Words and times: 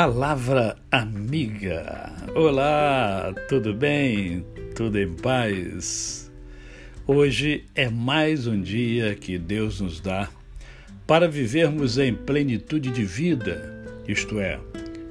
Palavra 0.00 0.76
amiga. 0.92 2.12
Olá, 2.32 3.34
tudo 3.48 3.74
bem? 3.74 4.46
Tudo 4.76 4.96
em 4.96 5.12
paz? 5.12 6.30
Hoje 7.04 7.64
é 7.74 7.90
mais 7.90 8.46
um 8.46 8.62
dia 8.62 9.16
que 9.16 9.36
Deus 9.36 9.80
nos 9.80 9.98
dá 9.98 10.28
para 11.04 11.26
vivermos 11.26 11.98
em 11.98 12.14
plenitude 12.14 12.92
de 12.92 13.04
vida, 13.04 13.84
isto 14.06 14.38
é, 14.38 14.60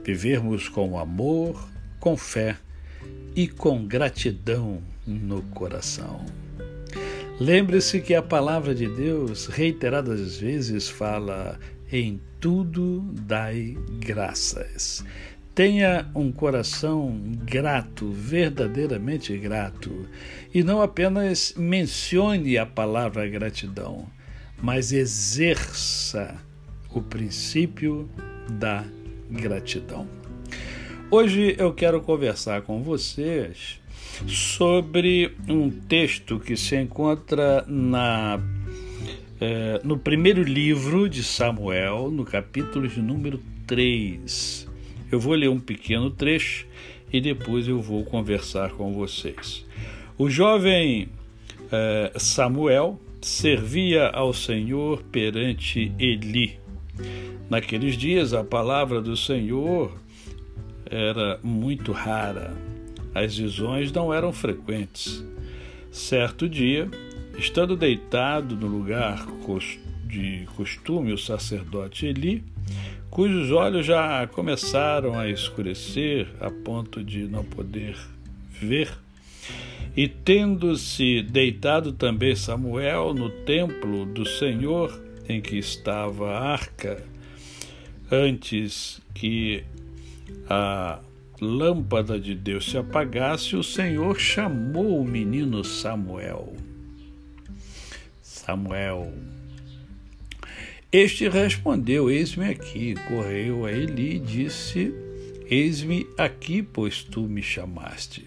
vivermos 0.05 0.69
com 0.69 0.97
amor, 0.97 1.67
com 1.99 2.15
fé 2.15 2.55
e 3.35 3.45
com 3.45 3.85
gratidão 3.85 4.81
no 5.05 5.41
coração. 5.41 6.25
Lembre-se 7.41 7.99
que 7.99 8.15
a 8.15 8.21
palavra 8.21 8.73
de 8.73 8.87
Deus, 8.87 9.47
reiteradas 9.47 10.37
vezes, 10.37 10.87
fala 10.87 11.59
em 11.91 12.19
tudo 12.39 13.01
dai 13.21 13.77
graças. 13.99 15.03
Tenha 15.55 16.07
um 16.13 16.31
coração 16.31 17.19
grato, 17.43 18.11
verdadeiramente 18.11 19.35
grato, 19.37 20.07
e 20.53 20.63
não 20.63 20.81
apenas 20.81 21.53
mencione 21.57 22.57
a 22.57 22.65
palavra 22.65 23.27
gratidão, 23.27 24.07
mas 24.61 24.91
exerça 24.91 26.35
o 26.91 27.01
princípio 27.01 28.07
da 28.49 28.85
gratidão. 29.31 30.07
Hoje 31.09 31.55
eu 31.57 31.73
quero 31.73 32.01
conversar 32.01 32.61
com 32.61 32.83
vocês 32.83 33.79
sobre 34.27 35.35
um 35.47 35.69
texto 35.69 36.39
que 36.39 36.55
se 36.55 36.75
encontra 36.75 37.63
na 37.67 38.39
é, 39.39 39.79
no 39.83 39.97
primeiro 39.97 40.41
livro 40.41 41.07
de 41.07 41.23
Samuel, 41.23 42.09
no 42.11 42.25
capítulo 42.25 42.87
de 42.87 43.01
número 43.01 43.39
3. 43.65 44.67
Eu 45.11 45.19
vou 45.19 45.33
ler 45.33 45.49
um 45.49 45.59
pequeno 45.59 46.09
trecho 46.09 46.65
e 47.11 47.21
depois 47.21 47.67
eu 47.67 47.81
vou 47.81 48.03
conversar 48.03 48.71
com 48.71 48.93
vocês. 48.93 49.65
O 50.17 50.29
jovem 50.29 51.09
é, 51.71 52.11
Samuel 52.17 52.99
servia 53.21 54.07
ao 54.07 54.33
Senhor 54.33 55.03
perante 55.11 55.91
Eli. 55.99 56.59
Naqueles 57.49 57.95
dias, 57.95 58.33
a 58.33 58.43
palavra 58.43 59.01
do 59.01 59.15
Senhor 59.15 59.95
era 60.89 61.39
muito 61.43 61.91
rara, 61.91 62.53
as 63.13 63.37
visões 63.37 63.91
não 63.91 64.13
eram 64.13 64.33
frequentes. 64.33 65.23
Certo 65.91 66.47
dia, 66.47 66.89
Estando 67.37 67.77
deitado 67.77 68.55
no 68.55 68.65
lugar 68.65 69.27
de 70.07 70.47
costume 70.55 71.13
o 71.13 71.17
sacerdote 71.19 72.07
Eli, 72.07 72.43
cujos 73.11 73.51
olhos 73.51 73.85
já 73.85 74.25
começaram 74.25 75.17
a 75.17 75.29
escurecer 75.29 76.27
a 76.41 76.49
ponto 76.49 77.03
de 77.03 77.27
não 77.27 77.43
poder 77.43 77.95
ver, 78.59 78.91
e 79.95 80.07
tendo-se 80.07 81.21
deitado 81.21 81.91
também 81.91 82.35
Samuel 82.35 83.13
no 83.13 83.29
templo 83.29 84.05
do 84.05 84.25
Senhor 84.25 84.99
em 85.29 85.39
que 85.39 85.57
estava 85.57 86.31
a 86.31 86.51
arca, 86.53 87.03
antes 88.11 88.99
que 89.13 89.63
a 90.49 90.99
lâmpada 91.39 92.19
de 92.19 92.33
Deus 92.33 92.71
se 92.71 92.79
apagasse, 92.79 93.55
o 93.55 93.63
Senhor 93.63 94.19
chamou 94.19 94.99
o 94.99 95.05
menino 95.05 95.63
Samuel. 95.63 96.66
Samuel. 98.47 99.13
Este 100.89 101.27
respondeu: 101.27 102.09
Eis-me 102.09 102.45
aqui. 102.45 102.95
Correu 103.09 103.65
a 103.65 103.71
Eli 103.73 104.15
e 104.15 104.19
disse: 104.19 104.93
Eis-me 105.49 106.07
aqui, 106.17 106.63
pois 106.63 107.03
tu 107.03 107.23
me 107.23 107.43
chamaste. 107.43 108.25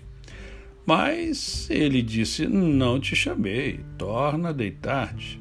Mas 0.85 1.71
ele 1.71 2.03
disse: 2.03 2.47
Não 2.47 3.01
te 3.01 3.17
chamei, 3.17 3.81
torna 3.97 4.51
a 4.51 4.53
deitar-te. 4.53 5.41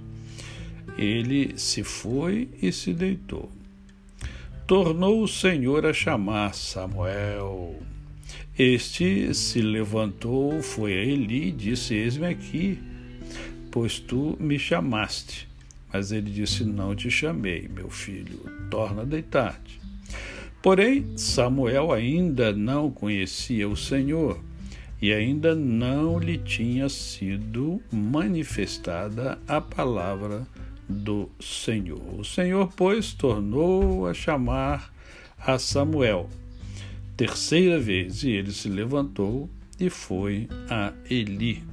Ele 0.97 1.57
se 1.57 1.83
foi 1.83 2.47
e 2.61 2.71
se 2.71 2.93
deitou. 2.93 3.51
Tornou 4.65 5.21
o 5.21 5.27
Senhor 5.27 5.85
a 5.85 5.91
chamar 5.91 6.53
Samuel. 6.55 7.75
Este 8.57 9.33
se 9.33 9.61
levantou, 9.61 10.61
foi 10.61 10.93
a 10.93 11.03
Eli 11.03 11.49
e 11.49 11.51
disse: 11.51 11.95
Eis-me 11.95 12.27
aqui 12.27 12.79
pois 13.71 13.99
tu 13.99 14.37
me 14.39 14.57
chamaste. 14.57 15.47
Mas 15.91 16.11
ele 16.11 16.29
disse: 16.29 16.63
Não 16.63 16.95
te 16.95 17.09
chamei, 17.09 17.67
meu 17.67 17.89
filho, 17.89 18.39
torna 18.69 19.01
a 19.01 19.05
deitar-te. 19.05 19.79
Porém, 20.61 21.17
Samuel 21.17 21.91
ainda 21.91 22.51
não 22.51 22.91
conhecia 22.91 23.67
o 23.67 23.77
Senhor 23.77 24.39
e 25.01 25.13
ainda 25.13 25.55
não 25.55 26.19
lhe 26.19 26.37
tinha 26.37 26.89
sido 26.89 27.81
manifestada 27.91 29.39
a 29.47 29.61
palavra 29.61 30.45
do 30.87 31.29
Senhor. 31.39 32.19
O 32.19 32.25
Senhor, 32.25 32.71
pois, 32.75 33.13
tornou 33.13 34.05
a 34.07 34.13
chamar 34.13 34.93
a 35.37 35.57
Samuel 35.57 36.29
terceira 37.15 37.79
vez, 37.79 38.23
e 38.23 38.31
ele 38.31 38.51
se 38.51 38.69
levantou 38.69 39.49
e 39.79 39.89
foi 39.89 40.47
a 40.69 40.93
Eli 41.09 41.63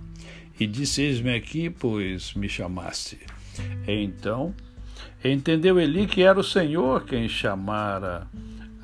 e 0.58 0.66
disse: 0.66 1.02
Eis-me 1.02 1.34
aqui, 1.34 1.70
pois 1.70 2.34
me 2.34 2.48
chamaste. 2.48 3.18
Então 3.86 4.54
entendeu 5.24 5.80
Eli 5.80 6.06
que 6.06 6.22
era 6.22 6.38
o 6.38 6.44
Senhor 6.44 7.04
quem 7.04 7.28
chamara 7.28 8.26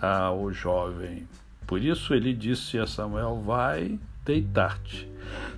ao 0.01 0.53
jovem. 0.53 1.29
Por 1.67 1.83
isso 1.83 2.15
ele 2.15 2.33
disse 2.35 2.79
a 2.79 2.87
Samuel: 2.87 3.43
Vai 3.45 3.99
deitar-te. 4.25 5.09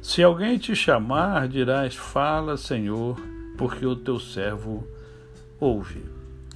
Se 0.00 0.22
alguém 0.22 0.58
te 0.58 0.76
chamar, 0.76 1.48
dirás: 1.48 1.94
Fala, 1.94 2.56
Senhor, 2.56 3.20
porque 3.56 3.84
o 3.84 3.96
teu 3.96 4.20
servo 4.20 4.86
ouve. 5.58 6.04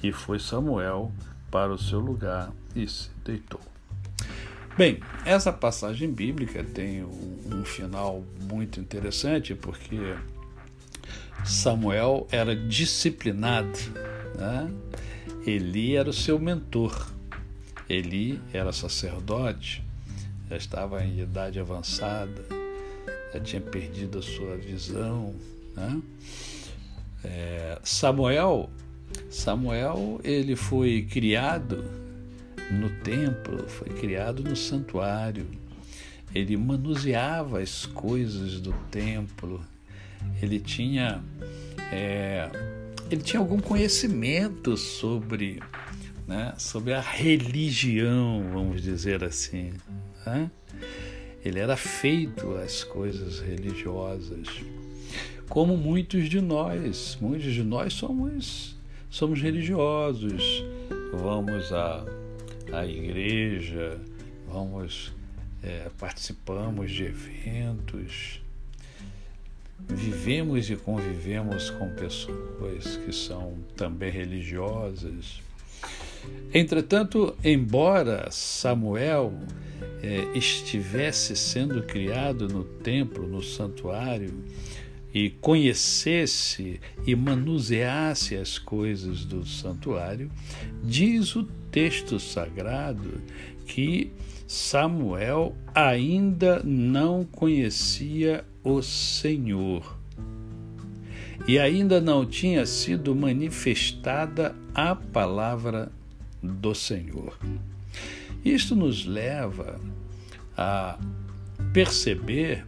E 0.01 0.11
foi 0.11 0.39
Samuel 0.39 1.11
para 1.51 1.73
o 1.73 1.77
seu 1.77 1.99
lugar 1.99 2.51
e 2.75 2.87
se 2.87 3.09
deitou. 3.25 3.59
Bem, 4.77 4.99
essa 5.25 5.51
passagem 5.51 6.11
bíblica 6.11 6.63
tem 6.63 7.03
um, 7.03 7.39
um 7.53 7.65
final 7.65 8.23
muito 8.49 8.79
interessante 8.79 9.53
porque 9.53 9.97
Samuel 11.45 12.27
era 12.31 12.55
disciplinado, 12.55 13.77
né? 14.37 14.71
Eli 15.45 15.95
era 15.95 16.09
o 16.09 16.13
seu 16.13 16.39
mentor. 16.39 17.11
Eli 17.89 18.39
era 18.53 18.71
sacerdote, 18.71 19.83
já 20.49 20.55
estava 20.55 21.03
em 21.03 21.21
idade 21.21 21.59
avançada, 21.59 22.45
já 23.33 23.39
tinha 23.39 23.61
perdido 23.61 24.19
a 24.19 24.21
sua 24.21 24.55
visão. 24.57 25.33
Né? 25.75 26.01
É, 27.23 27.79
Samuel, 27.83 28.69
Samuel 29.29 30.21
ele 30.23 30.55
foi 30.55 31.07
criado 31.09 31.83
no 32.71 32.89
templo, 33.01 33.67
foi 33.67 33.89
criado 33.89 34.43
no 34.43 34.55
santuário. 34.55 35.47
Ele 36.33 36.55
manuseava 36.55 37.59
as 37.59 37.85
coisas 37.85 38.59
do 38.59 38.73
templo. 38.91 39.61
Ele 40.41 40.59
tinha 40.59 41.23
é, 41.91 42.49
ele 43.09 43.21
tinha 43.21 43.39
algum 43.39 43.59
conhecimento 43.59 44.77
sobre 44.77 45.59
né, 46.27 46.53
sobre 46.57 46.93
a 46.93 47.01
religião, 47.01 48.47
vamos 48.53 48.83
dizer 48.83 49.23
assim. 49.23 49.73
Né? 50.25 50.51
Ele 51.43 51.59
era 51.59 51.75
feito 51.75 52.55
às 52.57 52.83
coisas 52.83 53.39
religiosas, 53.39 54.47
como 55.47 55.75
muitos 55.75 56.29
de 56.29 56.39
nós. 56.39 57.17
Muitos 57.19 57.53
de 57.53 57.63
nós 57.63 57.93
somos 57.93 58.77
somos 59.09 59.41
religiosos. 59.41 60.63
Vamos 61.11 61.73
a 61.73 62.05
à 62.73 62.85
igreja, 62.85 63.99
vamos 64.47 65.13
é, 65.63 65.89
participamos 65.97 66.91
de 66.91 67.05
eventos, 67.05 68.41
vivemos 69.87 70.69
e 70.69 70.75
convivemos 70.75 71.69
com 71.71 71.89
pessoas 71.95 72.97
que 73.05 73.13
são 73.13 73.57
também 73.75 74.11
religiosas. 74.11 75.41
Entretanto, 76.53 77.35
embora 77.43 78.29
Samuel 78.31 79.33
é, 80.01 80.37
estivesse 80.37 81.35
sendo 81.35 81.83
criado 81.83 82.47
no 82.47 82.63
templo, 82.63 83.27
no 83.27 83.41
santuário, 83.41 84.33
e 85.13 85.29
conhecesse 85.29 86.79
e 87.05 87.15
manuseasse 87.15 88.35
as 88.35 88.57
coisas 88.59 89.25
do 89.25 89.45
santuário, 89.45 90.29
diz 90.83 91.35
o 91.35 91.43
texto 91.71 92.19
sagrado 92.19 93.21
que 93.65 94.11
Samuel 94.47 95.55
ainda 95.73 96.61
não 96.63 97.23
conhecia 97.23 98.43
o 98.63 98.81
Senhor 98.81 99.97
e 101.47 101.57
ainda 101.57 101.99
não 102.01 102.25
tinha 102.25 102.65
sido 102.65 103.15
manifestada 103.15 104.55
a 104.73 104.95
palavra 104.95 105.91
do 106.41 106.75
Senhor. 106.75 107.37
Isto 108.43 108.75
nos 108.75 109.05
leva 109.05 109.79
a 110.55 110.97
perceber 111.73 112.65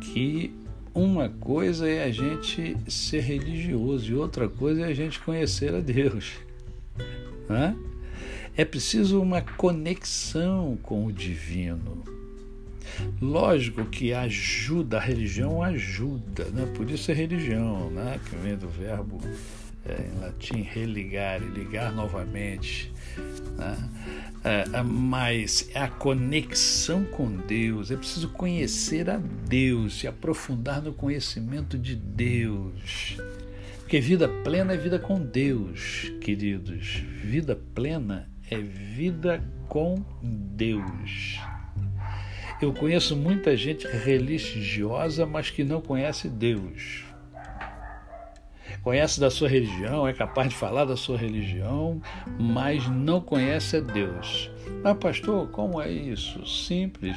que 0.00 0.52
uma 0.96 1.28
coisa 1.28 1.86
é 1.86 2.04
a 2.04 2.10
gente 2.10 2.74
ser 2.88 3.20
religioso 3.20 4.10
e 4.10 4.14
outra 4.14 4.48
coisa 4.48 4.80
é 4.80 4.84
a 4.84 4.94
gente 4.94 5.20
conhecer 5.20 5.74
a 5.74 5.80
Deus. 5.80 6.32
Né? 7.46 7.76
É 8.56 8.64
preciso 8.64 9.20
uma 9.20 9.42
conexão 9.42 10.78
com 10.82 11.04
o 11.04 11.12
divino. 11.12 12.02
Lógico 13.20 13.84
que 13.84 14.14
ajuda, 14.14 14.96
a 14.96 15.00
religião 15.00 15.62
ajuda, 15.62 16.46
né? 16.46 16.66
por 16.74 16.90
isso 16.90 17.10
é 17.10 17.14
religião, 17.14 17.90
né? 17.90 18.18
que 18.24 18.34
vem 18.34 18.56
do 18.56 18.66
verbo 18.66 19.20
é, 19.88 20.08
em 20.08 20.20
latim 20.20 20.62
religar, 20.62 21.40
ligar 21.40 21.92
novamente. 21.92 22.92
Né? 23.56 23.90
É, 24.44 24.82
mas 24.82 25.70
é 25.74 25.80
a 25.80 25.88
conexão 25.88 27.04
com 27.04 27.36
Deus, 27.36 27.90
é 27.90 27.96
preciso 27.96 28.28
conhecer 28.30 29.10
a 29.10 29.16
Deus, 29.16 30.00
se 30.00 30.06
aprofundar 30.06 30.82
no 30.82 30.92
conhecimento 30.92 31.78
de 31.78 31.96
Deus. 31.96 33.16
Porque 33.78 34.00
vida 34.00 34.28
plena 34.28 34.74
é 34.74 34.76
vida 34.76 34.98
com 34.98 35.20
Deus, 35.20 36.12
queridos. 36.20 37.04
Vida 37.22 37.56
plena 37.74 38.28
é 38.50 38.58
vida 38.58 39.42
com 39.68 40.02
Deus. 40.22 41.40
Eu 42.60 42.72
conheço 42.72 43.14
muita 43.14 43.56
gente 43.56 43.86
religiosa, 43.86 45.26
mas 45.26 45.50
que 45.50 45.62
não 45.62 45.80
conhece 45.80 46.28
Deus. 46.28 47.04
Conhece 48.86 49.18
da 49.18 49.30
sua 49.30 49.48
religião, 49.48 50.06
é 50.06 50.12
capaz 50.12 50.48
de 50.48 50.54
falar 50.54 50.84
da 50.84 50.96
sua 50.96 51.18
religião, 51.18 52.00
mas 52.38 52.88
não 52.88 53.20
conhece 53.20 53.78
a 53.78 53.80
Deus. 53.80 54.48
Ah, 54.84 54.94
pastor, 54.94 55.48
como 55.48 55.82
é 55.82 55.90
isso? 55.90 56.46
Simples. 56.46 57.16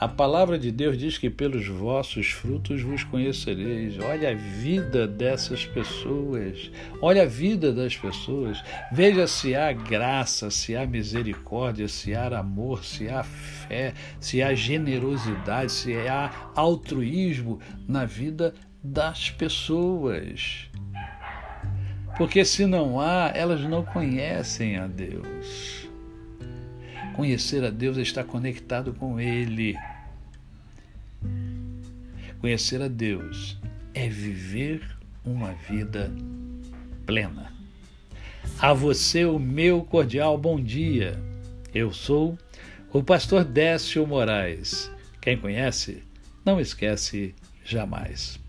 A 0.00 0.08
palavra 0.08 0.58
de 0.58 0.72
Deus 0.72 0.96
diz 0.96 1.18
que 1.18 1.28
pelos 1.28 1.68
vossos 1.68 2.30
frutos 2.30 2.80
vos 2.80 3.04
conhecereis. 3.04 3.98
Olha 3.98 4.30
a 4.30 4.34
vida 4.34 5.06
dessas 5.06 5.66
pessoas. 5.66 6.70
Olha 7.02 7.24
a 7.24 7.26
vida 7.26 7.70
das 7.70 7.94
pessoas. 7.94 8.64
Veja 8.90 9.26
se 9.26 9.54
há 9.54 9.70
graça, 9.70 10.50
se 10.50 10.74
há 10.74 10.86
misericórdia, 10.86 11.88
se 11.88 12.14
há 12.14 12.38
amor, 12.38 12.82
se 12.86 13.06
há 13.06 13.22
fé, 13.22 13.92
se 14.18 14.42
há 14.42 14.54
generosidade, 14.54 15.70
se 15.70 15.94
há 15.94 16.50
altruísmo 16.56 17.60
na 17.86 18.06
vida 18.06 18.54
das 18.82 19.30
pessoas. 19.30 20.68
Porque 22.16 22.44
se 22.44 22.66
não 22.66 23.00
há, 23.00 23.30
elas 23.34 23.60
não 23.62 23.84
conhecem 23.84 24.76
a 24.76 24.86
Deus. 24.86 25.88
Conhecer 27.14 27.64
a 27.64 27.70
Deus 27.70 27.98
é 27.98 28.02
estar 28.02 28.24
conectado 28.24 28.92
com 28.94 29.20
Ele. 29.20 29.76
Conhecer 32.40 32.82
a 32.82 32.88
Deus 32.88 33.58
é 33.94 34.08
viver 34.08 34.82
uma 35.24 35.52
vida 35.52 36.10
plena. 37.06 37.52
A 38.58 38.72
você 38.72 39.24
o 39.24 39.38
meu 39.38 39.82
cordial 39.82 40.36
bom 40.36 40.60
dia. 40.60 41.18
Eu 41.74 41.92
sou 41.92 42.36
o 42.92 43.02
pastor 43.02 43.44
Décio 43.44 44.06
Moraes. 44.06 44.90
Quem 45.20 45.38
conhece, 45.38 46.02
não 46.44 46.60
esquece 46.60 47.34
jamais. 47.64 48.41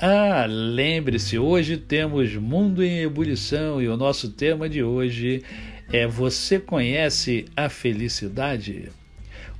Ah, 0.00 0.46
lembre-se, 0.48 1.40
hoje 1.40 1.76
temos 1.76 2.32
Mundo 2.36 2.84
em 2.84 3.00
Ebulição 3.00 3.82
e 3.82 3.88
o 3.88 3.96
nosso 3.96 4.30
tema 4.30 4.68
de 4.68 4.80
hoje 4.80 5.42
é 5.92 6.06
Você 6.06 6.60
conhece 6.60 7.46
a 7.56 7.68
felicidade? 7.68 8.92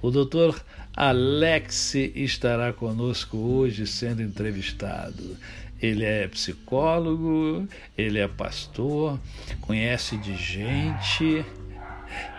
O 0.00 0.12
doutor 0.12 0.64
Alex 0.94 1.96
estará 1.96 2.72
conosco 2.72 3.36
hoje 3.36 3.84
sendo 3.84 4.22
entrevistado. 4.22 5.36
Ele 5.82 6.04
é 6.04 6.28
psicólogo, 6.28 7.66
ele 7.96 8.20
é 8.20 8.28
pastor, 8.28 9.18
conhece 9.60 10.16
de 10.18 10.36
gente 10.36 11.44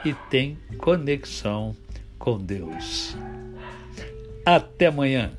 e 0.05 0.13
tem 0.29 0.57
conexão 0.77 1.75
com 2.17 2.37
Deus. 2.37 3.17
Até 4.45 4.85
amanhã. 4.85 5.33